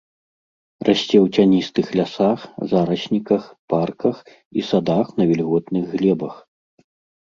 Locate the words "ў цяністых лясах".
1.25-2.39